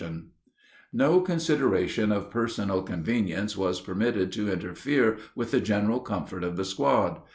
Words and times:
No 0.91 1.19
consideration 1.21 2.11
of 2.11 2.31
personal 2.31 2.81
convenience 2.81 3.55
was 3.55 3.79
permitted 3.81 4.31
to 4.31 4.51
interfere 4.51 5.19
with 5.35 5.51
the 5.51 5.59
general 5.61 5.99
comfort 5.99 6.43
of 6.43 6.57
the 6.57 6.65
"squad." 6.65 7.19